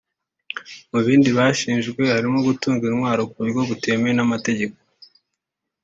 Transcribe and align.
Mu 0.91 0.99
bindi 1.05 1.29
bashinjwe 1.37 2.01
harimo 2.13 2.37
gutunga 2.47 2.83
intwaro 2.89 3.21
ku 3.29 3.35
buryo 3.43 3.61
butemewe 3.69 4.13
n’amategeko 4.15 4.77